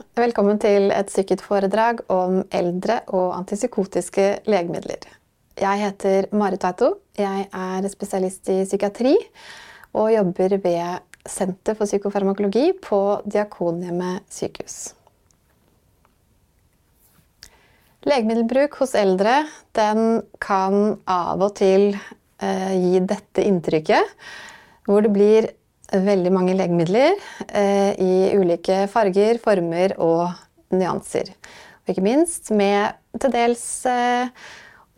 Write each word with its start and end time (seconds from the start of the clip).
Velkommen 0.00 0.56
til 0.56 0.88
et 0.96 1.10
stykket 1.12 1.42
foredrag 1.44 1.98
om 2.08 2.38
eldre 2.56 3.02
og 3.12 3.34
antipsykotiske 3.36 4.24
legemidler. 4.48 5.02
Jeg 5.60 5.80
heter 5.82 6.28
Marit 6.32 6.62
Tveito. 6.62 6.88
Jeg 7.20 7.44
er 7.52 7.88
spesialist 7.92 8.48
i 8.48 8.62
psykiatri 8.64 9.12
og 9.92 10.08
jobber 10.14 10.56
ved 10.64 11.04
Senter 11.28 11.76
for 11.76 11.84
psykofarmakologi 11.84 12.70
på 12.80 13.20
Diakonhjemmet 13.28 14.24
sykehus. 14.32 14.78
Legemiddelbruk 18.08 18.80
hos 18.80 18.96
eldre 18.96 19.42
kan 19.76 20.78
av 21.04 21.44
og 21.44 21.52
til 21.60 21.90
eh, 21.92 22.72
gi 22.72 23.04
dette 23.04 23.44
inntrykket, 23.44 24.16
hvor 24.88 25.04
det 25.04 25.12
blir 25.12 25.50
veldig 25.90 26.30
mange 26.32 26.54
legemidler 26.54 27.16
eh, 27.48 27.92
i 27.98 28.12
ulike 28.38 28.84
farger, 28.92 29.40
former 29.42 29.96
og 29.98 30.30
nyanser. 30.74 31.32
Og 31.82 31.92
ikke 31.92 32.06
minst 32.06 32.50
med 32.54 32.94
til 33.18 33.32
dels 33.34 33.64
eh, 33.90 34.30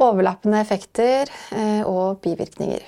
overlappende 0.02 0.60
effekter 0.60 1.30
eh, 1.55 1.83
og 1.86 2.20
bivirkninger. 2.24 2.84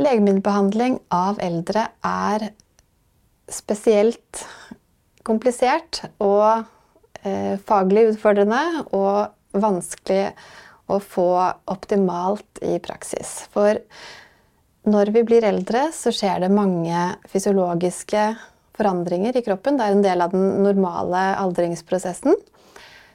Legemiddelbehandling 0.00 0.96
av 1.12 1.40
eldre 1.44 1.90
er 2.06 2.48
spesielt 3.52 4.44
komplisert 5.26 6.04
og 6.22 6.64
eh, 7.26 7.58
faglig 7.68 8.06
utfordrende 8.14 8.62
og 8.96 9.60
vanskelig 9.60 10.30
å 10.90 10.98
få 11.02 11.28
optimalt 11.70 12.62
i 12.64 12.78
praksis. 12.82 13.44
For 13.52 13.78
når 14.88 15.10
vi 15.12 15.24
blir 15.28 15.44
eldre, 15.44 15.88
så 15.92 16.12
skjer 16.14 16.40
det 16.44 16.52
mange 16.54 17.02
fysiologiske 17.28 18.22
forandringer 18.78 19.36
i 19.36 19.42
kroppen. 19.44 19.76
Det 19.76 19.86
er 19.86 19.96
en 19.96 20.04
del 20.04 20.24
av 20.24 20.32
den 20.32 20.62
normale 20.64 21.24
aldringsprosessen 21.40 22.38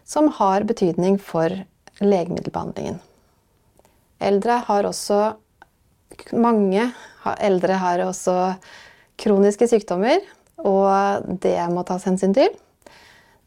som 0.05 0.30
har 0.38 0.67
betydning 0.69 1.17
for 1.17 1.49
legemiddelbehandlingen. 2.03 2.99
Eldre 4.19 4.61
har 4.67 4.91
også 4.91 5.23
Mange 6.31 6.83
eldre 7.43 7.75
har 7.81 7.99
også 8.05 8.33
kroniske 9.19 9.67
sykdommer, 9.67 10.21
og 10.61 11.25
det 11.43 11.58
må 11.73 11.81
tas 11.83 12.05
hensyn 12.08 12.31
til. 12.38 12.53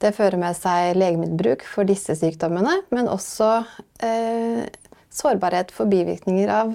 Det 0.03 0.11
fører 0.13 0.37
med 0.43 0.59
seg 0.59 0.99
legemiddelbruk 0.99 1.65
for 1.65 1.89
disse 1.89 2.19
sykdommene, 2.19 2.75
men 2.93 3.09
også 3.09 3.63
eh, 4.05 4.67
sårbarhet 5.09 5.73
for 5.73 5.89
bivirkninger 5.89 6.53
av 6.53 6.75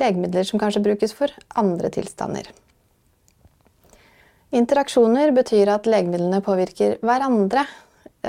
legemidler 0.00 0.46
som 0.48 0.60
kanskje 0.60 0.82
brukes 0.84 1.14
for 1.16 1.32
andre 1.60 1.90
tilstander. 1.92 2.48
Interaksjoner 4.50 5.30
betyr 5.34 5.70
at 5.70 5.86
legemidlene 5.86 6.40
påvirker 6.42 6.96
hverandre. 7.06 7.64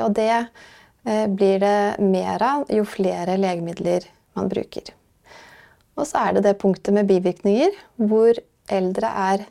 Og 0.04 0.14
det 0.16 0.30
eh, 0.32 1.26
blir 1.28 1.62
det 1.64 1.78
mer 2.04 2.44
av 2.46 2.70
jo 2.72 2.86
flere 2.88 3.40
legemidler 3.42 4.06
man 4.38 4.52
bruker. 4.52 4.94
Og 5.98 6.06
så 6.08 6.28
er 6.28 6.38
det 6.38 6.46
det 6.46 6.60
punktet 6.62 6.96
med 6.96 7.10
bivirkninger, 7.10 7.74
hvor 7.98 8.38
eldre 8.72 9.10
er 9.10 9.48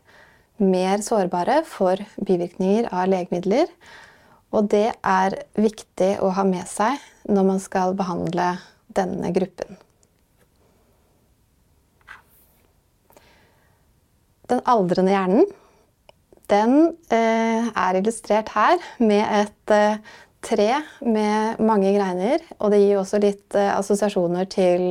mer 0.60 1.02
sårbare 1.04 1.60
for 1.68 2.00
bivirkninger 2.16 2.88
av 2.94 3.10
legemidler. 3.10 3.68
Og 4.54 4.70
det 4.70 4.88
er 5.06 5.36
viktig 5.58 6.16
å 6.22 6.32
ha 6.38 6.46
med 6.46 6.66
seg 6.70 6.98
når 7.30 7.46
man 7.52 7.62
skal 7.62 7.94
behandle 7.98 8.54
denne 8.96 9.30
gruppen. 9.34 9.78
Den 14.51 14.62
aldrende 14.69 15.15
hjernen 15.15 15.48
den 16.51 16.81
eh, 17.12 17.69
er 17.69 17.98
illustrert 17.98 18.50
her 18.56 18.81
med 19.03 19.22
et 19.22 19.75
eh, 19.75 20.00
tre 20.43 20.71
med 21.05 21.61
mange 21.62 21.93
greiner. 21.94 22.43
Og 22.59 22.72
det 22.72 22.83
gir 22.83 23.00
også 23.00 23.21
litt 23.22 23.59
eh, 23.59 23.71
assosiasjoner 23.77 24.49
til 24.50 24.91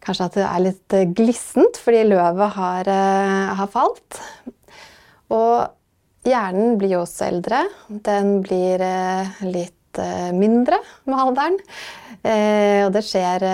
kanskje 0.00 0.28
at 0.30 0.38
det 0.38 0.46
er 0.46 0.64
litt 0.64 0.96
glissent 1.18 1.76
fordi 1.82 2.06
løvet 2.08 2.54
har, 2.56 2.88
har, 3.58 3.68
falt. 3.68 4.16
Og 5.28 6.24
hjernen 6.24 6.78
blir 6.80 6.94
jo 6.94 7.02
også 7.02 7.26
eldre. 7.28 7.66
Den 8.08 8.38
blir 8.40 8.80
litt 9.44 10.00
mindre 10.32 10.78
med 11.04 11.20
alderen. 11.20 11.58
og 12.86 12.90
det 12.94 13.02
skjer 13.04 13.44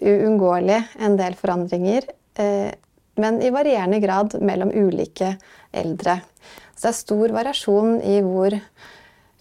uunngåelig 0.00 0.80
en 1.04 1.20
del 1.20 1.36
forandringer 1.36 2.08
men 3.20 3.40
i 3.42 3.50
varierende 3.52 4.00
grad 4.00 4.36
mellom 4.44 4.72
ulike 4.74 5.36
eldre. 5.72 6.20
Så 6.76 6.86
det 6.86 6.92
er 6.92 6.98
stor 6.98 7.34
variasjon 7.34 7.98
i 8.04 8.18
hvor 8.24 8.56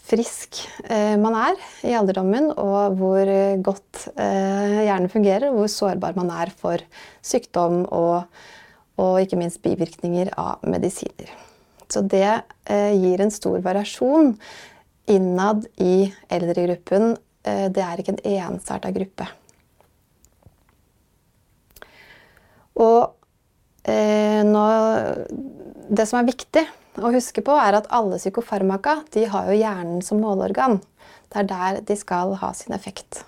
frisk 0.06 0.62
eh, 0.86 1.16
man 1.20 1.36
er 1.40 1.64
i 1.88 1.96
alderdommen, 1.98 2.52
og 2.56 2.96
hvor 3.00 3.32
godt 3.66 4.06
eh, 4.14 4.84
hjernen 4.86 5.12
fungerer, 5.12 5.50
og 5.50 5.64
hvor 5.64 5.74
sårbar 5.74 6.16
man 6.18 6.32
er 6.32 6.54
for 6.56 6.84
sykdom 7.26 7.84
og, 7.90 8.30
og 9.02 9.18
ikke 9.24 9.40
minst 9.42 9.64
bivirkninger 9.66 10.32
av 10.40 10.64
medisiner. 10.70 11.34
Så 11.90 12.06
det 12.06 12.28
eh, 12.30 12.94
gir 12.96 13.22
en 13.22 13.34
stor 13.34 13.60
variasjon 13.66 14.36
innad 15.12 15.68
i 15.82 16.08
eldregruppen. 16.34 17.14
Det 17.46 17.82
er 17.84 18.00
ikke 18.02 18.16
en 18.16 18.56
ensarta 18.56 18.90
gruppe. 18.90 19.28
Og 22.82 23.15
Eh, 23.15 23.15
nå, 23.86 24.64
det 25.90 26.06
som 26.10 26.20
er 26.20 26.30
viktig 26.30 26.64
å 27.04 27.12
huske 27.14 27.44
på, 27.46 27.54
er 27.60 27.78
at 27.78 27.90
alle 27.94 28.18
psykofarmaka 28.18 28.98
har 29.32 29.52
jo 29.52 29.60
hjernen 29.60 30.02
som 30.06 30.22
måleorgan. 30.24 30.80
Det 31.30 31.44
er 31.44 31.50
der 31.50 31.82
de 31.86 31.98
skal 32.00 32.36
ha 32.42 32.52
sin 32.58 32.76
effekt. 32.76 33.24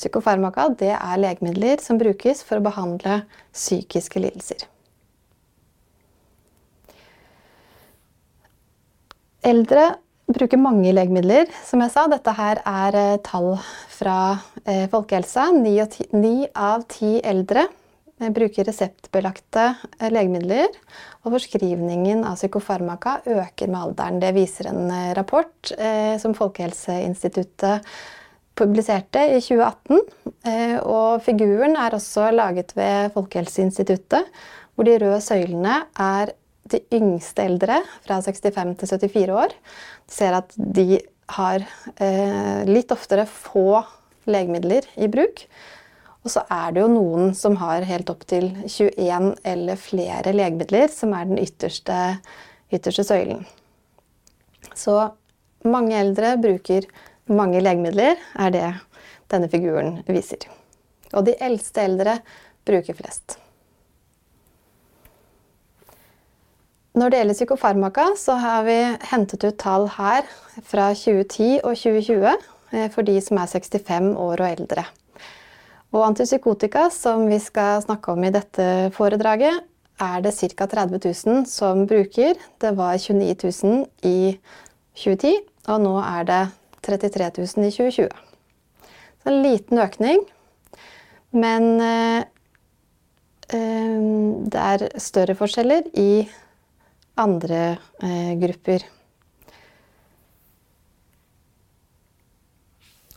Psykofarmaka 0.00 0.68
er 0.80 1.20
legemidler 1.20 1.80
som 1.84 1.98
brukes 2.00 2.42
for 2.46 2.58
å 2.58 2.64
behandle 2.64 3.22
psykiske 3.52 4.22
lidelser. 4.22 4.66
Eldre 9.40 9.94
bruker 10.30 10.60
mange 10.60 10.92
legemidler. 10.92 11.48
Som 11.66 11.82
jeg 11.84 11.92
sa, 11.94 12.06
dette 12.10 12.32
her 12.36 12.60
er 12.66 12.96
eh, 12.98 13.20
tall 13.24 13.54
fra 13.92 14.38
eh, 14.64 14.86
folkehelsa. 14.92 15.48
Ni 15.56 16.34
av 16.54 16.84
ti 16.90 17.18
eldre 17.24 17.66
bruker 18.28 18.68
reseptbelagte 18.68 19.66
eh, 19.98 20.08
legemidler. 20.12 20.68
Og 21.24 21.34
forskrivningen 21.36 22.24
av 22.28 22.38
psykofarmaka 22.38 23.20
øker 23.26 23.70
med 23.70 23.80
alderen. 23.80 24.20
Det 24.22 24.32
viser 24.36 24.70
en 24.70 24.90
eh, 24.92 25.12
rapport 25.16 25.72
eh, 25.78 26.16
som 26.20 26.36
Folkehelseinstituttet 26.36 27.86
publiserte 28.60 29.22
i 29.32 29.40
2018. 29.40 30.02
Eh, 30.44 30.76
og 30.82 31.22
figuren 31.24 31.78
er 31.80 31.96
også 31.96 32.28
laget 32.34 32.74
ved 32.76 33.14
Folkehelseinstituttet, 33.16 34.28
hvor 34.74 34.88
de 34.88 34.98
røde 35.00 35.22
søylene 35.24 35.82
er 36.00 36.34
de 36.70 36.82
yngste 36.94 37.44
eldre 37.48 37.80
fra 38.04 38.20
65 38.22 38.76
til 38.78 38.92
74 38.92 39.32
år. 39.34 39.56
Du 40.06 40.14
ser 40.14 40.36
at 40.38 40.54
de 40.56 41.00
har 41.36 41.64
eh, 42.02 42.62
litt 42.68 42.92
oftere 42.94 43.26
få 43.30 43.82
legemidler 44.30 44.86
i 45.00 45.08
bruk. 45.10 45.44
Og 46.20 46.32
så 46.34 46.42
er 46.52 46.74
det 46.74 46.82
jo 46.82 46.90
noen 46.92 47.32
som 47.36 47.56
har 47.62 47.86
helt 47.88 48.10
opp 48.12 48.26
til 48.28 48.50
21 48.66 49.32
eller 49.52 49.80
flere 49.80 50.34
legemidler, 50.36 50.90
som 50.92 51.14
er 51.16 51.30
den 51.30 51.40
ytterste, 51.40 51.96
ytterste 52.72 53.06
søylen. 53.08 53.46
Så 54.76 54.98
mange 55.64 55.96
eldre 55.96 56.36
bruker 56.40 56.88
mange 57.30 57.62
legemidler, 57.62 58.20
er 58.36 58.52
det 58.52 58.66
denne 59.32 59.48
figuren 59.48 60.00
viser. 60.10 60.44
Og 61.14 61.24
de 61.26 61.38
eldste 61.40 61.86
eldre 61.88 62.18
bruker 62.68 62.96
flest. 62.98 63.38
Når 67.00 67.10
det 67.10 67.18
gjelder 67.20 67.36
psykofarmaka, 67.38 68.04
så 68.18 68.34
har 68.42 68.64
vi 68.66 68.78
hentet 69.12 69.44
ut 69.46 69.58
tall 69.62 69.86
her 69.94 70.26
fra 70.66 70.90
2010 70.90 71.60
og 71.62 71.76
2020 71.78 72.32
eh, 72.34 72.88
for 72.90 73.06
de 73.06 73.14
som 73.22 73.38
er 73.38 73.52
65 73.52 74.10
år 74.18 74.42
og 74.42 74.48
eldre. 74.48 74.84
Og 75.90 76.04
antipsykotika, 76.06 76.86
som 76.94 77.24
vi 77.26 77.40
skal 77.42 77.82
snakke 77.82 78.12
om 78.12 78.22
i 78.22 78.30
dette 78.30 78.64
foredraget, 78.94 79.64
er 80.00 80.22
det 80.22 80.32
ca. 80.38 80.66
30 80.66 81.00
000 81.02 81.46
som 81.50 81.86
bruker. 81.86 82.38
Det 82.62 82.72
var 82.78 82.96
29 82.96 83.50
000 83.64 83.86
i 84.06 84.38
2010, 84.94 85.34
og 85.68 85.80
nå 85.82 85.94
er 86.02 86.28
det 86.28 86.42
33 86.86 87.30
000 87.42 87.66
i 87.66 87.72
2020. 87.74 88.08
Så 89.20 89.32
en 89.32 89.42
liten 89.42 89.82
økning. 89.82 90.22
Men 91.30 91.68
eh, 91.82 92.22
det 93.50 94.62
er 94.62 94.88
større 95.02 95.36
forskjeller 95.38 95.90
i 95.98 96.24
andre 97.20 97.62
eh, 98.02 98.34
grupper. 98.40 98.86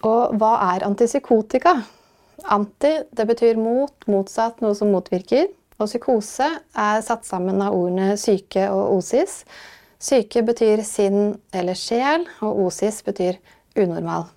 Og 0.04 0.34
hva 0.42 0.56
er 0.74 0.86
antipsykotika? 0.90 1.78
Anti 2.44 2.94
det 3.12 3.25
betyr 3.28 3.60
mot, 3.60 3.94
motsatt, 4.10 4.60
noe 4.63 4.75
som 4.75 4.92
motvirker. 4.94 5.48
Og 5.80 5.90
psykose 5.90 6.50
er 6.78 7.04
satt 7.06 7.25
sammen 7.28 7.62
av 7.63 7.75
ordene 7.75 8.13
syke 8.19 8.68
og 8.72 9.00
osis. 9.00 9.42
Syke 10.04 10.44
betyr 10.45 10.84
sinn 10.86 11.38
eller 11.56 11.78
sjel, 11.80 12.28
og 12.44 12.66
osis 12.68 13.01
betyr 13.06 13.40
unormal. 13.80 14.28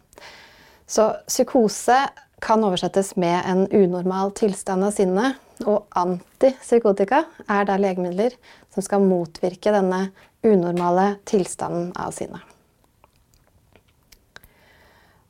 Så 0.87 1.11
psykose 1.27 1.99
kan 2.41 2.63
oversettes 2.65 3.17
med 3.19 3.43
en 3.49 3.67
unormal 3.75 4.31
tilstand 4.39 4.87
av 4.87 4.95
sinnet. 4.95 5.41
Og 5.67 5.87
antipsykotika 5.97 7.23
er 7.49 7.65
da 7.69 7.79
legemidler 7.81 8.35
som 8.75 8.85
skal 8.85 9.05
motvirke 9.05 9.73
denne 9.73 10.11
unormale 10.47 11.17
tilstanden 11.27 11.91
av 11.97 12.13
sinnet. 12.15 12.43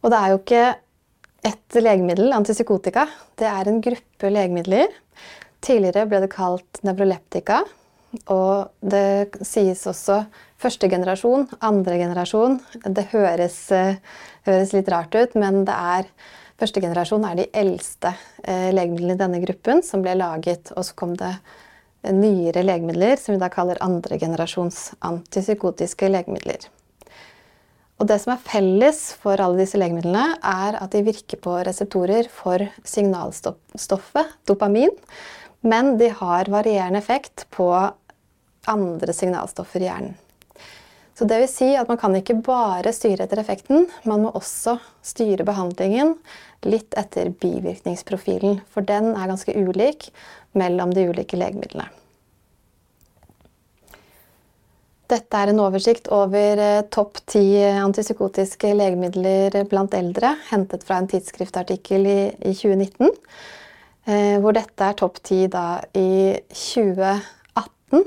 Og 0.02 0.12
det 0.12 0.18
er 0.18 0.32
jo 0.32 0.40
ikke 0.42 0.64
ett 1.46 1.78
legemiddel, 1.78 2.32
antipsykotika. 2.34 3.06
Det 3.38 3.46
er 3.46 3.68
en 3.68 3.80
gruppe 3.84 4.30
legemidler. 4.32 4.94
Tidligere 5.64 6.06
ble 6.10 6.22
det 6.24 6.32
kalt 6.34 6.80
nevroleptika. 6.86 7.62
Og 8.32 8.72
det 8.80 9.42
sies 9.44 9.84
også 9.86 10.22
første 10.62 10.88
generasjon, 10.90 11.46
andre 11.60 11.98
generasjon. 12.00 12.58
Det 12.86 13.08
høres, 13.12 13.60
eh, 13.72 14.00
høres 14.48 14.72
litt 14.72 14.88
rart 14.88 15.14
ut, 15.14 15.38
men 15.38 15.64
det 15.68 15.76
er 15.76 16.10
Første 16.56 16.80
generasjon 16.80 17.24
er 17.28 17.34
de 17.36 17.44
eldste 17.52 18.14
eh, 18.40 18.70
legemidlene 18.72 19.12
i 19.12 19.20
denne 19.20 19.40
gruppen 19.42 19.82
som 19.84 20.00
ble 20.00 20.14
laget. 20.16 20.70
Og 20.72 20.86
så 20.88 20.94
kom 20.96 21.12
det 21.20 21.34
nyere 22.06 22.62
legemidler 22.64 23.20
som 23.20 23.34
vi 23.34 23.42
da 23.42 23.50
kaller 23.52 23.76
andre 23.84 24.16
generasjons 24.16 24.94
antipsykotiske 25.04 26.08
legemidler. 26.08 26.70
Og 27.96 28.08
det 28.10 28.18
som 28.20 28.34
er 28.34 28.44
felles 28.44 29.00
for 29.22 29.40
alle 29.40 29.62
disse 29.62 29.78
legemidlene, 29.80 30.36
er 30.44 30.76
at 30.82 30.92
de 30.92 31.04
virker 31.06 31.40
på 31.40 31.54
reseptorer 31.64 32.28
for 32.32 32.60
signalstoffet 32.84 34.36
dopamin. 34.48 34.92
Men 35.64 35.96
de 36.00 36.10
har 36.18 36.50
varierende 36.52 37.00
effekt 37.00 37.46
på 37.54 37.70
andre 38.68 39.16
signalstoffer 39.16 39.80
i 39.80 39.88
hjernen. 39.88 40.14
Så 41.16 41.24
det 41.24 41.38
vil 41.40 41.48
si 41.48 41.70
at 41.80 41.88
man 41.88 41.96
kan 41.96 42.12
ikke 42.18 42.36
bare 42.44 42.92
styre 42.92 43.24
etter 43.24 43.40
effekten, 43.40 43.86
man 44.04 44.26
må 44.26 44.34
også 44.36 44.76
styre 45.00 45.46
behandlingen 45.48 46.12
litt 46.68 46.92
etter 47.00 47.30
bivirkningsprofilen. 47.40 48.60
For 48.68 48.84
den 48.84 49.14
er 49.14 49.30
ganske 49.30 49.54
ulik 49.56 50.10
mellom 50.52 50.92
de 50.92 51.06
ulike 51.08 51.40
legemidlene. 51.40 51.88
Dette 55.06 55.38
er 55.38 55.52
en 55.52 55.60
oversikt 55.62 56.08
over 56.10 56.58
eh, 56.58 56.82
topp 56.90 57.20
ti 57.30 57.44
antipsykotiske 57.62 58.72
legemidler 58.74 59.60
blant 59.70 59.94
eldre, 59.94 60.32
hentet 60.50 60.82
fra 60.86 60.98
en 60.98 61.06
tidsskriftartikkel 61.10 62.08
i, 62.10 62.18
i 62.42 62.54
2019. 62.56 63.12
Eh, 64.06 64.36
hvor 64.42 64.54
dette 64.56 64.88
er 64.88 64.98
topp 64.98 65.20
ti 65.26 65.44
i 65.46 66.10
2018. 66.50 68.02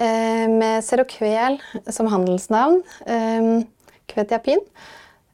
Eh, 0.00 0.46
med 0.48 0.80
Seroquel 0.84 1.60
som 1.92 2.08
handelsnavn, 2.08 2.80
eh, 3.04 3.52
Kvetiapin, 4.10 4.60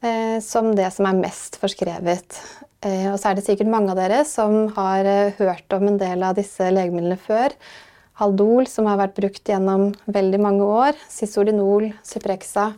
eh, 0.02 0.38
som 0.42 0.74
det 0.74 0.90
som 0.92 1.06
er 1.06 1.22
mest 1.22 1.58
forskrevet. 1.62 2.42
Eh, 2.82 3.06
og 3.12 3.18
så 3.18 3.30
er 3.30 3.38
det 3.38 3.46
sikkert 3.46 3.70
mange 3.72 3.94
av 3.94 3.98
dere 3.98 4.24
som 4.28 4.66
har 4.76 5.06
eh, 5.08 5.34
hørt 5.38 5.72
om 5.74 5.86
en 5.88 5.98
del 6.00 6.22
av 6.26 6.36
disse 6.38 6.66
legemidlene 6.70 7.18
før. 7.18 7.54
Haldol, 8.16 8.64
som 8.70 8.88
har 8.88 8.96
vært 9.00 9.18
brukt 9.18 9.50
gjennom 9.50 9.90
veldig 10.08 10.40
mange 10.40 10.64
år. 10.64 10.96
Sisordinol, 11.12 11.90
Cyprexa. 12.06 12.70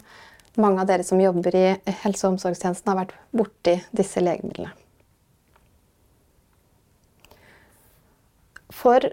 Mange 0.58 0.82
av 0.82 0.90
dere 0.90 1.06
som 1.06 1.20
jobber 1.22 1.54
i 1.54 1.66
helse- 2.02 2.26
og 2.26 2.34
omsorgstjenesten, 2.34 2.90
har 2.90 3.04
vært 3.04 3.14
borti 3.30 3.76
disse 3.94 4.22
legemidlene. 4.22 4.74
For 8.74 9.06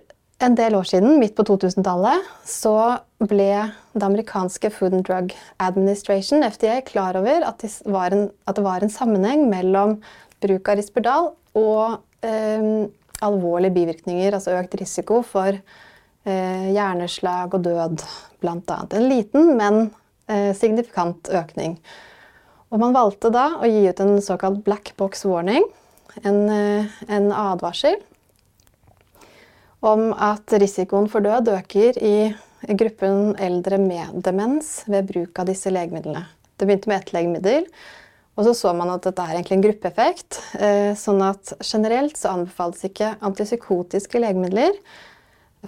en 0.43 0.57
del 0.57 0.75
år 0.77 0.89
siden, 0.89 1.19
midt 1.21 1.35
på 1.37 1.45
2000-tallet, 1.47 2.25
så 2.45 2.75
ble 3.21 3.69
det 3.95 4.03
amerikanske 4.03 4.69
Food 4.73 4.97
and 4.97 5.05
Drug 5.07 5.31
Administration, 5.63 6.43
FDA, 6.43 6.81
klar 6.85 7.17
over 7.21 7.45
at 7.47 7.63
det 7.63 7.71
var 7.85 8.13
en, 8.13 8.27
det 8.29 8.65
var 8.65 8.83
en 8.83 8.93
sammenheng 8.93 9.45
mellom 9.51 9.99
bruk 10.43 10.69
av 10.69 10.81
Risperdal 10.81 11.31
og 11.55 12.25
eh, 12.25 12.67
alvorlige 13.23 13.77
bivirkninger, 13.77 14.35
altså 14.35 14.57
økt 14.59 14.75
risiko 14.81 15.21
for 15.25 15.55
hjerneslag 16.25 17.53
og 17.53 17.63
død, 17.67 18.01
bl.a. 18.41 18.79
En 18.89 19.07
liten, 19.09 19.53
men 19.59 19.89
eh, 20.27 20.51
signifikant 20.57 21.29
økning. 21.29 21.77
Og 22.73 22.81
man 22.81 22.95
valgte 22.95 23.31
da 23.33 23.51
å 23.61 23.69
gi 23.69 23.85
ut 23.87 24.01
en 24.03 24.17
såkalt 24.23 24.63
black 24.65 24.93
box 24.99 25.25
warning, 25.27 25.63
en, 26.23 26.49
eh, 26.49 26.97
en 27.07 27.31
advarsel 27.31 27.99
om 29.85 30.09
at 30.13 30.49
risikoen 30.57 31.09
for 31.11 31.21
død 31.21 31.51
øker 31.53 31.99
i 32.01 32.15
gruppen 32.73 33.35
eldre 33.37 33.77
med 33.77 34.23
demens 34.25 34.79
ved 34.89 35.11
bruk 35.11 35.39
av 35.39 35.51
disse 35.51 35.69
legemidlene. 35.69 36.25
Det 36.57 36.65
begynte 36.65 36.89
med 36.89 37.03
ett 37.03 37.13
legemiddel, 37.13 37.67
og 38.35 38.47
så 38.47 38.53
så 38.57 38.71
man 38.75 38.89
at 38.95 39.05
dette 39.05 39.21
er 39.21 39.37
egentlig 39.37 39.57
en 39.59 39.65
gruppeeffekt. 39.67 40.39
Eh, 40.59 40.93
sånn 40.97 41.21
at 41.23 41.53
generelt 41.61 42.17
så 42.17 42.33
anbefales 42.33 42.83
ikke 42.87 43.13
antipsykotiske 43.21 44.19
legemidler 44.19 44.73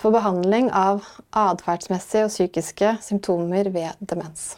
for 0.02 0.16
behandling 0.16 0.70
av 0.76 1.06
atferdsmessige 1.36 2.28
og 2.28 2.32
psykiske 2.34 2.94
symptomer 3.06 3.70
ved 3.74 4.00
demens. 4.00 4.56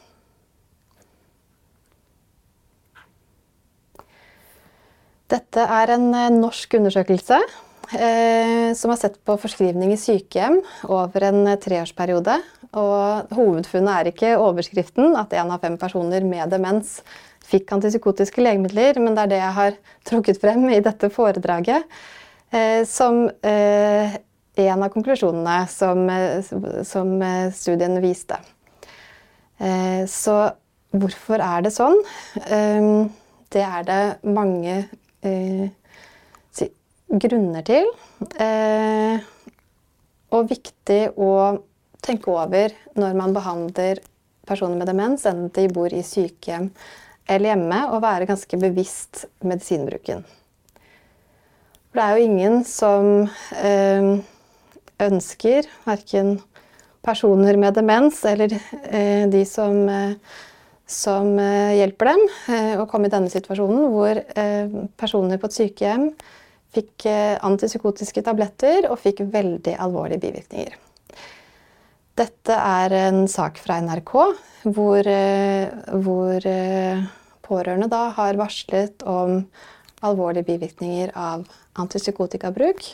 Dette 5.29 5.61
er 5.61 5.93
en 5.93 6.07
eh, 6.17 6.31
norsk 6.33 6.73
undersøkelse 6.79 7.37
eh, 7.93 8.69
som 8.77 8.93
har 8.93 8.97
sett 8.97 9.19
på 9.25 9.35
forskrivning 9.37 9.93
i 9.93 9.99
sykehjem 10.01 10.57
over 10.89 11.27
en 11.29 11.43
eh, 11.51 11.59
treårsperiode. 11.61 12.39
Og 12.79 13.33
hovedfunnet 13.37 13.93
er 13.93 14.09
ikke 14.11 14.35
overskriften, 14.41 15.15
at 15.17 15.33
én 15.37 15.49
av 15.53 15.61
fem 15.61 15.77
personer 15.81 16.25
med 16.25 16.49
demens 16.53 16.99
fikk 17.49 17.71
antipsykotiske 17.77 18.41
legemidler, 18.41 18.97
men 19.01 19.17
det 19.17 19.25
er 19.25 19.33
det 19.33 19.43
jeg 19.43 19.57
har 19.59 19.77
trukket 20.09 20.41
frem 20.41 20.65
i 20.73 20.81
dette 20.85 21.11
foredraget. 21.13 21.85
Eh, 22.49 22.81
som 22.89 23.27
eh, 23.45 24.17
en 24.67 24.83
av 24.83 24.91
konklusjonene 24.93 25.57
som, 25.71 26.05
som 26.83 27.13
studien 27.55 28.01
viste. 28.03 28.39
Eh, 29.59 30.05
så 30.07 30.35
hvorfor 30.95 31.41
er 31.43 31.65
det 31.65 31.73
sånn? 31.75 31.99
Eh, 32.47 33.07
det 33.51 33.65
er 33.65 33.87
det 33.87 34.03
mange 34.29 34.75
eh, 35.25 35.67
grunner 37.09 37.65
til. 37.65 37.89
Og 40.29 40.49
viktig 40.51 41.01
å 41.17 41.31
tenke 42.05 42.31
over 42.31 42.75
når 42.99 43.15
man 43.17 43.33
behandler 43.33 44.03
personer 44.47 44.77
med 44.77 44.89
demens, 44.89 45.25
enten 45.25 45.49
de 45.55 45.65
bor 45.73 45.93
i 45.93 46.03
sykehjem 46.05 46.69
eller 47.29 47.51
hjemme, 47.51 47.79
og 47.93 48.03
være 48.05 48.29
ganske 48.29 48.57
bevisst 48.61 49.25
medisinbruken. 49.45 50.21
For 51.89 51.97
det 51.97 52.05
er 52.05 52.13
jo 52.13 52.29
ingen 52.29 52.61
som 52.65 53.09
ønsker, 54.99 55.67
verken 55.87 56.37
personer 57.05 57.57
med 57.59 57.77
demens 57.77 58.21
eller 58.27 58.53
eh, 58.53 59.25
de 59.31 59.43
som, 59.47 59.77
eh, 59.89 60.41
som 60.89 61.31
eh, 61.39 61.77
hjelper 61.79 62.11
dem, 62.11 62.25
å 62.81 62.87
komme 62.89 63.07
i 63.07 63.13
denne 63.13 63.31
situasjonen 63.31 63.87
hvor 63.93 64.21
personer 64.99 65.39
på 65.39 65.49
et 65.49 65.57
sykehjem 65.57 66.11
fikk 66.75 67.07
antipsykotiske 67.45 68.21
tabletter 68.25 68.85
og 68.91 68.99
fikk 69.01 69.23
veldig 69.33 69.73
alvorlige 69.81 70.21
bivirkninger. 70.27 70.75
Dette 72.19 72.53
er 72.53 72.93
en 73.07 73.23
sak 73.31 73.57
fra 73.63 73.79
NRK 73.81 74.13
hvor, 74.75 75.09
hvor 76.03 76.47
pårørende 77.47 77.89
da 77.89 78.03
har 78.17 78.37
varslet 78.37 79.05
om 79.07 79.39
alvorlige 80.05 80.45
bivirkninger 80.51 81.15
av 81.17 81.47
antipsykotikabruk. 81.79 82.91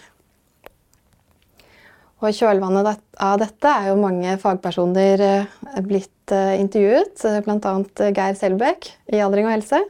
Og 2.23 2.29
I 2.29 2.35
kjølvannet 2.37 3.01
av 3.19 3.39
dette 3.41 3.71
er 3.71 3.89
jo 3.89 3.97
mange 3.99 4.37
fagpersoner 4.39 5.23
eh, 5.23 5.79
blitt 5.83 6.31
eh, 6.31 6.55
intervjuet, 6.61 7.25
eh, 7.27 7.41
bl.a. 7.43 7.73
Geir 8.15 8.37
Selbekk 8.39 8.87
i 9.11 9.19
Aldring 9.23 9.49
og 9.49 9.57
helse, 9.57 9.81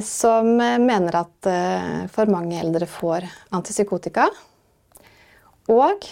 som 0.00 0.46
mener 0.56 1.12
at 1.18 1.48
for 2.08 2.30
mange 2.32 2.56
eldre 2.56 2.86
får 2.88 3.26
antipsykotika. 3.52 4.24
Og 5.68 6.06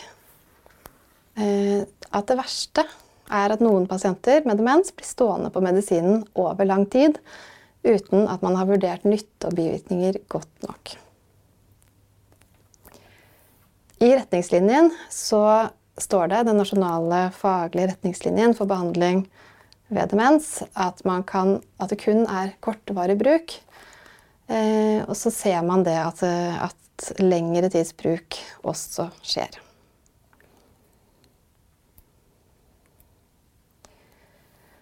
at 1.40 2.28
det 2.28 2.36
verste 2.36 2.84
er 3.32 3.54
at 3.56 3.64
noen 3.64 3.88
pasienter 3.88 4.44
med 4.44 4.60
demens 4.60 4.92
blir 4.92 5.08
stående 5.08 5.48
på 5.54 5.64
medisinen 5.64 6.20
over 6.36 6.68
lang 6.68 6.84
tid 6.92 7.16
uten 7.80 8.28
at 8.28 8.44
man 8.44 8.60
har 8.60 8.68
vurdert 8.68 9.08
nytte 9.08 9.48
og 9.48 9.56
bivirkninger 9.56 10.20
godt 10.28 10.68
nok. 10.68 10.98
I 14.00 14.12
retningslinjen 14.12 14.90
så 15.12 15.42
står 15.96 16.28
det, 16.32 16.42
den 16.48 16.58
nasjonale 16.60 17.30
faglige 17.32 17.94
retningslinjen 17.94 18.52
for 18.56 18.68
behandling 18.68 19.24
ved 19.88 20.10
demens, 20.12 20.60
at, 20.74 21.00
kan, 21.26 21.60
at 21.80 21.92
det 21.92 22.02
kun 22.02 22.26
er 22.28 22.52
kortvarig 22.60 23.16
bruk 23.20 23.56
Eh, 24.46 25.02
og 25.02 25.16
så 25.18 25.32
ser 25.34 25.62
man 25.66 25.82
det 25.86 25.96
at, 25.98 26.22
at 26.22 27.08
lengre 27.18 27.70
tids 27.72 27.92
bruk 27.98 28.38
også 28.66 29.08
skjer. 29.26 29.58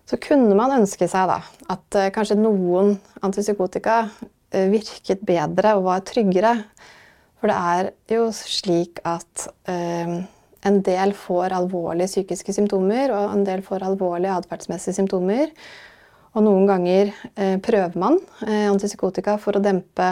Så 0.05 0.19
kunne 0.21 0.53
man 0.53 0.75
ønske 0.77 1.09
seg 1.09 1.31
da, 1.31 1.39
at 1.73 1.97
uh, 1.97 2.11
kanskje 2.13 2.37
noen 2.37 2.93
antipsykotika 3.25 4.03
uh, 4.05 4.67
virket 4.69 5.23
bedre 5.25 5.73
og 5.79 5.87
var 5.87 6.03
tryggere. 6.05 6.53
For 7.45 7.53
det 7.53 7.57
er 7.61 7.91
jo 8.17 8.31
slik 8.33 9.03
at 9.05 9.49
eh, 9.69 10.15
en 10.65 10.79
del 10.87 11.13
får 11.13 11.53
alvorlige 11.53 12.09
psykiske 12.09 12.55
symptomer, 12.57 13.13
og 13.13 13.35
en 13.35 13.45
del 13.45 13.61
får 13.67 13.85
alvorlige 13.85 14.33
atferdsmessige 14.33 14.97
symptomer. 14.97 15.53
Og 16.35 16.47
noen 16.47 16.65
ganger 16.67 17.13
prøver 17.63 17.93
man 18.01 18.17
antipsykotika 18.43 19.37
for 19.39 19.55
å 19.55 19.61
dempe 19.63 20.09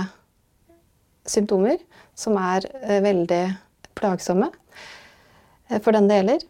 symptomer 1.27 1.81
som 2.15 2.37
er 2.39 2.69
veldig 3.03 3.41
plagsomme 3.99 4.47
for 5.83 5.97
den 5.97 6.07
det 6.07 6.21
gjelder. 6.21 6.45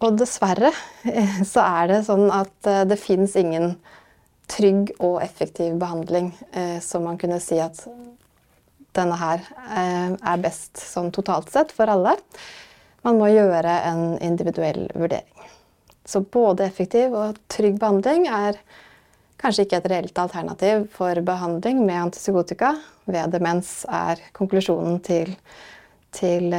Og 0.00 0.16
dessverre 0.16 0.70
eh, 1.04 1.40
så 1.44 1.64
er 1.64 1.90
det 1.90 2.04
sånn 2.08 2.30
at 2.32 2.68
eh, 2.68 2.84
det 2.88 2.96
fins 3.00 3.36
ingen 3.36 3.74
trygg 4.50 4.94
og 4.96 5.20
effektiv 5.22 5.76
behandling 5.80 6.32
eh, 6.56 6.78
som 6.82 7.04
man 7.04 7.20
kunne 7.20 7.40
si 7.44 7.60
at 7.60 7.82
denne 8.96 9.16
her 9.20 9.44
er 9.70 10.42
best 10.42 10.80
sånn 10.82 11.10
totalt 11.14 11.50
sett 11.52 11.74
for 11.74 11.90
alle. 11.90 12.16
Man 13.06 13.18
må 13.20 13.30
gjøre 13.32 13.74
en 13.88 14.04
individuell 14.24 14.88
vurdering. 14.92 15.48
Så 16.04 16.24
både 16.24 16.66
effektiv 16.66 17.14
og 17.16 17.38
trygg 17.52 17.78
behandling 17.80 18.26
er 18.26 18.58
kanskje 19.40 19.64
ikke 19.64 19.80
et 19.80 19.90
reelt 19.92 20.18
alternativ 20.20 20.88
for 20.96 21.20
behandling 21.24 21.84
med 21.84 22.06
antipsykotika. 22.08 22.74
Ved 23.08 23.32
demens 23.32 23.84
er 23.88 24.20
konklusjonen 24.36 24.98
til, 25.06 25.32
til 26.16 26.50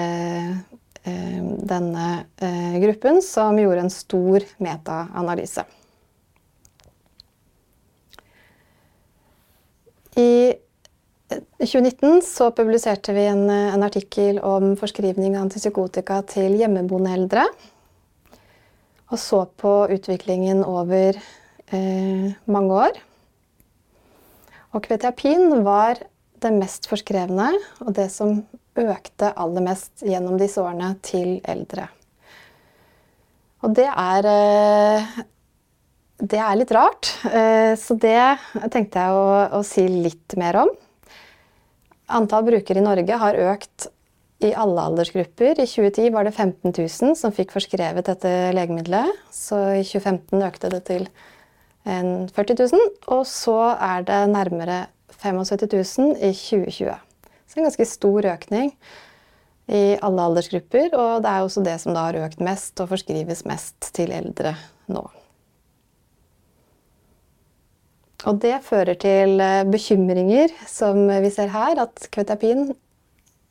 Eh, 1.04 1.44
denne 1.58 2.26
eh, 2.38 2.80
gruppen, 2.82 3.22
som 3.22 3.58
gjorde 3.58 3.82
en 3.82 3.90
stor 3.90 4.44
metaanalyse. 4.62 5.64
I 10.22 10.54
2019 11.32 12.08
eh, 12.10 12.22
så 12.26 12.50
publiserte 12.56 13.14
vi 13.16 13.26
en, 13.30 13.46
en, 13.50 13.84
artikkel 13.84 14.40
om 14.44 14.74
forskrivning 14.80 15.36
av 15.38 15.48
antipsykotika 15.48 16.22
til 16.30 16.58
hjemmeboende 16.60 17.14
eldre. 17.16 17.46
Og 19.12 19.20
så 19.20 19.44
på 19.60 19.74
utviklingen 19.92 20.64
over 20.68 21.18
eh, 21.18 22.28
mange 22.52 22.84
år. 22.88 23.00
Og 24.72 24.84
kvetiapin 24.86 25.64
var 25.66 26.00
det 26.42 26.52
mest 26.56 26.88
forskrevne 26.90 27.52
og 27.84 27.92
det 27.96 28.08
som 28.14 28.40
økte 28.80 29.34
aller 29.36 29.66
mest 29.66 30.04
gjennom 30.06 30.38
disse 30.40 30.62
årene 30.64 30.94
til 31.04 31.40
eldre. 31.44 31.90
Og 33.62 33.76
det 33.78 33.90
er 33.90 34.28
eh, 34.32 35.12
Det 36.22 36.38
er 36.38 36.56
litt 36.56 36.72
rart, 36.72 37.10
eh, 37.26 37.74
så 37.82 37.96
det 37.98 38.38
tenkte 38.70 39.02
jeg 39.02 39.14
å, 39.18 39.30
å 39.58 39.62
si 39.66 39.88
litt 39.90 40.36
mer 40.38 40.60
om. 40.62 40.70
Antall 42.12 42.46
brukere 42.48 42.82
i 42.82 42.86
Norge 42.86 43.18
har 43.22 43.38
økt 43.54 43.88
i 44.42 44.52
alle 44.58 44.88
aldersgrupper. 44.90 45.60
I 45.62 45.68
2010 45.70 46.10
var 46.14 46.26
det 46.26 46.34
15 46.34 46.74
000 46.74 47.16
som 47.20 47.34
fikk 47.36 47.54
forskrevet 47.56 48.08
dette 48.10 48.32
legemiddelet. 48.56 49.22
Så 49.34 49.60
i 49.78 49.86
2015 49.86 50.48
økte 50.48 50.72
det 50.74 50.82
til 50.90 51.08
40 51.86 52.58
000. 52.58 52.90
Og 53.14 53.24
så 53.30 53.60
er 53.78 54.08
det 54.08 54.20
nærmere 54.34 54.82
75 55.22 55.64
000 56.02 56.18
i 56.18 56.34
2020. 56.34 56.98
Så 57.48 57.60
en 57.60 57.68
ganske 57.68 57.90
stor 57.90 58.28
økning 58.34 58.74
i 59.72 59.84
alle 60.02 60.28
aldersgrupper. 60.28 60.92
Og 60.98 61.24
det 61.24 61.32
er 61.32 61.46
også 61.46 61.66
det 61.66 61.78
som 61.84 61.96
da 61.96 62.10
har 62.10 62.22
økt 62.26 62.44
mest 62.44 62.82
og 62.82 62.92
forskrives 62.96 63.46
mest 63.50 63.94
til 63.96 64.14
eldre 64.16 64.56
nå. 64.92 65.06
Og 68.30 68.38
det 68.44 68.60
fører 68.66 68.98
til 69.02 69.42
eh, 69.42 69.66
bekymringer, 69.66 70.54
som 70.70 71.08
vi 71.10 71.32
ser 71.34 71.50
her, 71.54 71.80
at 71.82 72.08
kvetiapin 72.14 72.70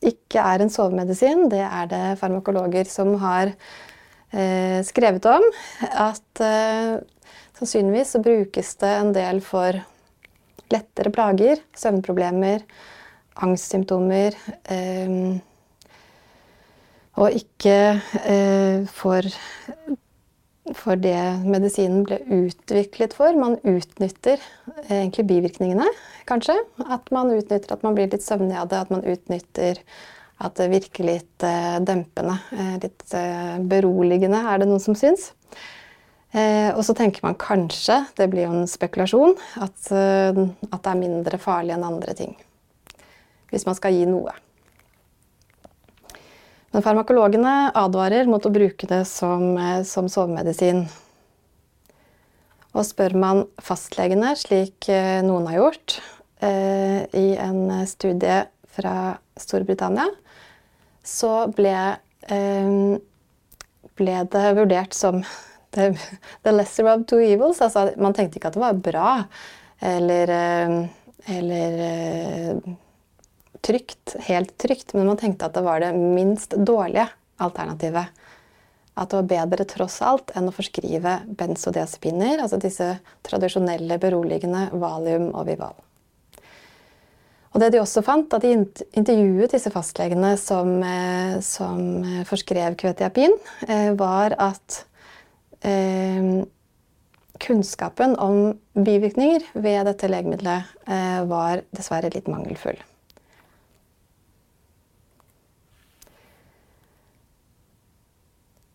ikke 0.01 0.43
er 0.43 0.63
en 0.63 0.71
sovemedisin. 0.73 1.49
Det 1.51 1.63
er 1.65 1.89
det 1.91 2.05
farmakologer 2.21 2.89
som 2.89 3.17
har 3.21 3.51
eh, 3.51 4.81
skrevet 4.87 5.27
om. 5.27 5.45
At 5.91 6.45
eh, 6.45 7.01
sannsynligvis 7.59 8.15
så 8.15 8.23
brukes 8.25 8.75
det 8.81 8.95
en 8.95 9.13
del 9.17 9.43
for 9.45 9.83
lettere 10.71 11.13
plager, 11.13 11.61
søvnproblemer, 11.77 12.65
angstsymptomer. 13.43 14.39
Eh, 14.71 15.41
og 17.21 17.37
ikke 17.37 17.77
eh, 18.25 18.87
for, 18.89 19.27
for 20.77 21.01
det 21.01 21.19
medisinen 21.47 22.05
ble 22.07 22.21
utviklet 22.35 23.15
for. 23.17 23.35
Man 23.39 23.59
utnytter 23.63 24.39
eh, 24.39 25.03
egentlig 25.03 25.27
bivirkningene, 25.31 25.87
kanskje. 26.31 26.57
At 26.87 27.11
man 27.15 27.33
utnytter 27.35 27.77
at 27.77 27.85
man 27.87 27.97
blir 27.99 28.11
litt 28.11 28.25
søvnig 28.27 28.59
av 28.61 28.71
det, 28.71 28.81
at 28.85 28.93
man 28.95 29.05
utnytter 29.07 29.83
at 30.41 30.57
det 30.57 30.71
virker 30.73 31.09
litt 31.09 31.47
eh, 31.47 31.79
dempende. 31.85 32.39
Eh, 32.57 32.77
litt 32.85 33.17
beroligende, 33.71 34.41
er 34.41 34.63
det 34.63 34.71
noen 34.71 34.83
som 34.83 34.99
syns. 34.99 35.33
og 36.31 36.85
så 36.87 36.95
tenker 36.95 37.25
man 37.27 37.35
kanskje, 37.35 38.05
det 38.15 38.29
blir 38.31 38.45
jo 38.45 38.53
en 38.61 38.69
spekulasjon, 38.71 39.35
at, 39.59 39.89
at 39.91 40.85
det 40.85 40.93
er 40.93 41.01
mindre 41.01 41.41
farlig 41.43 41.75
enn 41.75 41.89
andre 41.89 42.15
ting 42.15 42.37
hvis 43.51 43.67
man 43.67 43.75
skal 43.75 43.95
gi 43.95 44.07
noe. 44.07 44.31
Men 46.71 46.85
farmakologene 46.87 47.73
advarer 47.75 48.29
mot 48.31 48.45
å 48.47 48.53
bruke 48.55 48.87
det 48.87 49.03
som, 49.11 49.57
eh, 49.59 49.83
som 49.83 50.09
sovemedisin. 50.09 50.85
Og 52.71 52.87
spør 52.87 53.17
man 53.19 53.45
fastlegene, 53.59 54.37
slik 54.39 54.87
eh, 54.89 55.19
noen 55.27 55.49
har 55.51 55.59
gjort 55.59 55.97
eh, 56.47 57.03
i 57.19 57.35
en 57.43 57.65
studie 57.91 58.45
fra 58.71 59.17
Storbritannia, 59.35 60.07
så 61.03 61.49
ble, 61.57 61.75
ble 63.99 64.17
det 64.31 64.45
vurdert 64.61 64.95
som 64.95 65.25
the, 65.75 65.89
the, 66.45 66.53
lesser 66.55 66.87
of 66.93 67.03
two 67.11 67.19
evils. 67.19 67.59
Altså, 67.65 67.89
man 67.99 68.15
tenkte 68.15 68.39
ikke 68.39 68.53
at 68.53 68.59
det 68.61 68.63
var 68.63 68.79
bra 68.85 69.09
eller, 69.81 70.35
eller 71.35 71.83
trygt, 73.61 74.17
helt 74.27 74.57
trygt, 74.59 74.95
men 74.95 75.09
man 75.11 75.19
tenkte 75.21 75.49
at 75.49 75.57
det 75.57 75.65
var 75.67 75.83
det 75.83 75.93
minst 75.97 76.55
dårlige 76.57 77.09
alternativet. 77.41 78.11
At 79.01 79.13
det 79.13 79.21
var 79.21 79.31
bedre 79.31 79.67
tross 79.69 80.01
alt 80.05 80.33
enn 80.37 80.51
å 80.51 80.55
forskrive 80.55 81.21
benzodiazepiner, 81.39 82.41
altså 82.43 82.61
disse 82.61 82.93
tradisjonelle 83.27 84.01
beroligende 84.03 84.69
valium 84.73 85.31
og 85.31 85.47
Vival. 85.49 85.77
Og 87.51 87.59
det 87.63 87.73
de 87.75 87.81
også 87.83 88.05
fant, 88.07 88.31
at 88.37 88.45
de 88.45 88.53
intervjuet 88.55 89.51
disse 89.51 89.73
fastlegene 89.75 90.37
som, 90.39 90.77
eh, 90.87 91.41
som 91.43 91.81
forskrev 92.29 92.77
kvetiapin, 92.79 93.35
eh, 93.67 93.91
var 93.99 94.37
at 94.39 94.85
eh, 95.67 96.45
kunnskapen 97.41 98.15
om 98.21 98.53
bivirkninger 98.75 99.49
ved 99.55 99.89
dette 99.89 100.11
legemiddelet 100.13 100.71
eh, 100.87 101.25
var 101.27 101.65
dessverre 101.75 102.13
litt 102.15 102.31
mangelfull. 102.31 102.79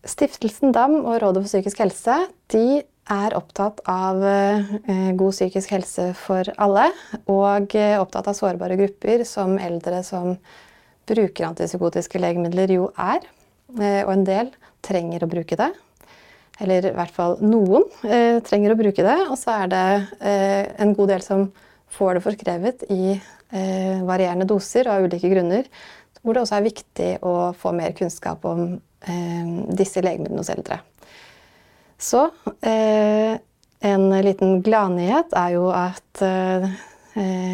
Stiftelsen 0.06 0.70
DAM 0.74 1.00
og 1.02 1.18
Rådet 1.22 1.42
for 1.42 1.50
psykisk 1.50 1.80
helse 1.82 2.20
de 2.52 2.82
er 3.10 3.34
opptatt 3.38 3.80
av 3.90 4.22
eh, 4.26 4.70
god 5.18 5.34
psykisk 5.34 5.72
helse 5.76 6.08
for 6.18 6.48
alle. 6.62 6.88
Og 7.30 7.74
eh, 7.78 7.96
opptatt 8.00 8.30
av 8.30 8.36
sårbare 8.38 8.78
grupper, 8.78 9.24
som 9.26 9.56
eldre 9.62 10.02
som 10.06 10.34
bruker 11.06 11.48
antipsykotiske 11.48 12.20
legemidler 12.22 12.74
jo 12.76 12.88
er. 12.98 13.26
Eh, 13.78 14.02
og 14.04 14.12
en 14.14 14.26
del 14.26 14.50
trenger 14.86 15.26
å 15.26 15.30
bruke 15.30 15.58
det. 15.58 15.70
Eller 16.62 16.88
i 16.88 16.94
hvert 16.96 17.12
fall 17.12 17.36
noen 17.44 17.84
trenger 18.46 18.72
å 18.72 18.78
bruke 18.78 19.04
det. 19.04 19.16
Og 19.28 19.34
så 19.36 19.58
er 19.66 19.66
det 19.68 19.80
en 20.80 20.94
god 20.96 21.10
del 21.12 21.20
som 21.20 21.42
får 21.92 22.16
det 22.16 22.22
forskrevet 22.24 22.84
i 22.94 23.18
varierende 24.08 24.46
doser 24.48 24.88
av 24.88 25.04
ulike 25.04 25.28
grunner. 25.28 25.68
Hvor 26.22 26.32
det 26.32 26.46
også 26.46 26.56
er 26.56 26.64
viktig 26.64 27.10
å 27.28 27.34
få 27.60 27.74
mer 27.76 27.92
kunnskap 27.98 28.48
om 28.48 28.78
disse 29.76 30.02
legemidlene 30.02 30.40
hos 30.40 30.50
eldre. 30.50 30.80
Så 32.00 32.24
eh, 32.64 33.36
en 33.86 34.04
liten 34.24 34.60
gladnyhet 34.64 35.34
er 35.36 35.52
jo 35.54 35.68
at 35.74 36.22
eh, 36.24 36.66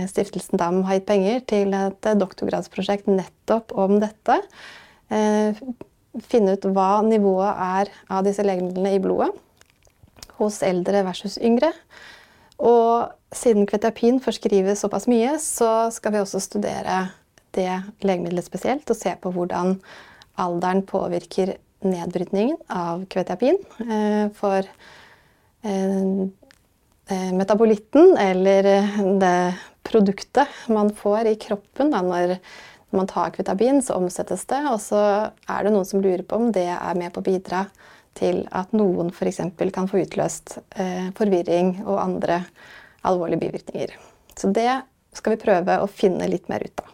Stiftelsen 0.08 0.58
DAM 0.58 0.80
har 0.88 0.98
gitt 0.98 1.08
penger 1.10 1.42
til 1.46 1.74
et 1.76 2.08
doktorgradsprosjekt 2.18 3.06
nettopp 3.10 3.70
om 3.78 4.00
dette. 4.02 4.40
Finne 6.26 6.56
ut 6.56 6.66
hva 6.74 6.88
nivået 7.06 7.60
er 7.62 7.92
av 8.10 8.26
disse 8.26 8.42
legemidlene 8.42 8.96
i 8.96 9.02
blodet 9.04 9.30
hos 10.40 10.58
eldre 10.66 11.04
versus 11.06 11.38
yngre. 11.38 11.70
Og 12.62 13.12
siden 13.34 13.66
kvetiapin 13.66 14.20
forskrives 14.22 14.82
såpass 14.84 15.08
mye, 15.10 15.36
så 15.38 15.90
skal 15.94 16.16
vi 16.16 16.22
også 16.22 16.42
studere 16.42 17.04
det 17.56 17.70
legemiddelet 18.04 18.46
spesielt 18.46 18.90
og 18.90 18.98
se 18.98 19.14
på 19.20 19.32
hvordan 19.34 19.76
alderen 20.40 20.82
påvirker 20.86 21.56
nedbrytningen 21.84 22.56
av 22.66 23.06
kvetiapin. 23.06 23.58
Eh, 23.78 24.32
for 24.34 24.58
eh, 25.62 26.02
eh, 27.08 27.32
metabolitten, 27.32 28.16
eller 28.16 28.62
det 29.20 29.54
produktet 29.82 30.48
man 30.68 30.94
får 30.94 31.26
i 31.26 31.34
kroppen 31.34 31.90
da, 31.90 32.02
når 32.02 32.36
man 32.90 33.06
tar 33.06 33.30
kvetabin, 33.30 33.82
så 33.82 33.94
omsettes 33.94 34.44
det. 34.46 34.62
Og 34.70 34.80
så 34.80 35.02
er 35.48 35.64
det 35.64 35.72
noen 35.74 35.88
som 35.88 36.02
lurer 36.02 36.24
på 36.26 36.38
om 36.38 36.52
det 36.52 36.68
er 36.74 36.98
med 36.98 37.12
på 37.12 37.22
å 37.22 37.26
bidra 37.26 37.66
til 38.18 38.44
at 38.52 38.74
noen 38.76 39.08
f.eks. 39.08 39.40
kan 39.72 39.88
få 39.88 40.02
utløst 40.04 40.58
forvirring 41.16 41.78
og 41.86 41.96
andre 42.02 42.42
alvorlige 43.08 43.46
bivirkninger. 43.46 43.94
Så 44.36 44.52
det 44.52 44.82
skal 45.16 45.34
vi 45.34 45.40
prøve 45.40 45.78
å 45.80 45.88
finne 45.88 46.28
litt 46.28 46.52
mer 46.52 46.60
ut 46.68 46.84
av. 46.84 46.92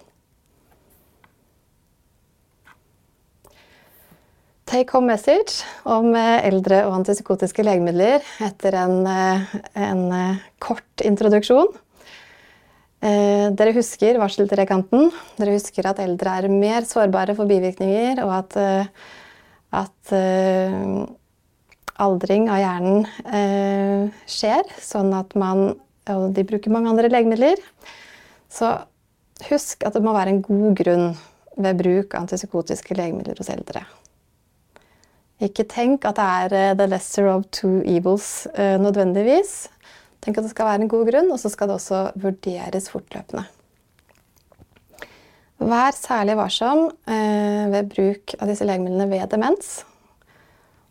Take 4.68 4.92
home 4.92 5.08
message 5.08 5.64
om 5.88 6.10
eh, 6.12 6.42
eldre 6.44 6.82
og 6.84 6.98
antipsykotiske 6.98 7.64
legemidler 7.64 8.24
etter 8.44 8.74
en, 8.76 8.98
eh, 9.08 9.52
en 9.80 10.02
eh, 10.12 10.42
kort 10.60 11.04
introduksjon. 11.08 11.70
Dere 12.98 13.72
husker 13.76 14.16
varseltrekanten. 14.18 15.12
Dere 15.38 15.52
husker 15.54 15.86
at 15.86 16.00
eldre 16.02 16.32
er 16.34 16.48
mer 16.50 16.82
sårbare 16.82 17.36
for 17.38 17.46
bivirkninger, 17.46 18.18
og 18.24 18.32
at 18.34 18.56
at 19.78 20.12
aldring 22.02 22.48
av 22.50 22.58
hjernen 22.58 24.10
skjer, 24.26 24.66
sånn 24.82 25.14
at 25.14 25.38
man 25.38 25.76
Og 26.08 26.32
de 26.32 26.42
bruker 26.42 26.72
mange 26.72 26.88
andre 26.88 27.10
legemidler. 27.12 27.60
Så 28.50 28.72
husk 29.50 29.84
at 29.84 29.92
det 29.92 30.02
må 30.02 30.16
være 30.16 30.32
en 30.32 30.42
god 30.42 30.74
grunn 30.80 31.10
ved 31.54 31.82
bruk 31.84 32.14
av 32.16 32.24
antipsykotiske 32.24 32.96
legemidler 32.96 33.36
hos 33.38 33.52
eldre. 33.52 33.84
Ikke 35.44 35.66
tenk 35.70 36.06
at 36.08 36.18
det 36.18 36.24
er 36.24 36.56
uh, 36.72 36.76
the 36.78 36.88
lesser 36.90 37.28
of 37.30 37.46
two 37.54 37.82
evils 37.86 38.48
nødvendigvis. 38.56 39.68
Tenk 40.24 40.40
at 40.40 40.48
det 40.48 40.50
skal 40.50 40.66
være 40.66 40.82
en 40.82 40.90
god 40.90 41.06
grunn, 41.12 41.30
og 41.30 41.38
så 41.38 41.52
skal 41.52 41.70
det 41.70 41.78
også 41.78 42.02
vurderes 42.18 42.90
fortløpende. 42.90 43.46
Vær 45.58 45.94
særlig 45.96 46.36
varsom 46.38 46.84
eh, 47.10 47.64
ved 47.72 47.88
bruk 47.90 48.34
av 48.38 48.50
disse 48.50 48.66
legemidlene 48.66 49.08
ved 49.10 49.26
demens. 49.32 49.80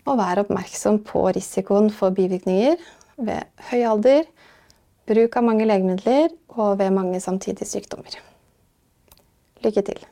Og 0.07 0.19
vær 0.19 0.41
oppmerksom 0.43 0.99
på 1.07 1.23
risikoen 1.35 1.87
for 1.91 2.15
bivirkninger 2.15 2.75
ved 3.17 3.47
høy 3.69 3.85
alder, 3.87 4.27
bruk 5.07 5.39
av 5.39 5.47
mange 5.47 5.67
legemidler 5.67 6.35
og 6.55 6.77
ved 6.81 6.91
mange 6.95 7.23
samtidige 7.23 7.67
sykdommer. 7.67 8.19
Lykke 9.63 9.83
til. 9.87 10.03